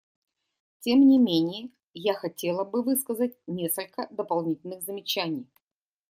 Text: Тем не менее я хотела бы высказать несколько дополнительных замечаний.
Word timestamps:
Тем 0.79 1.07
не 1.07 1.19
менее 1.19 1.69
я 1.93 2.15
хотела 2.15 2.63
бы 2.63 2.81
высказать 2.81 3.37
несколько 3.45 4.07
дополнительных 4.09 4.81
замечаний. 4.81 5.45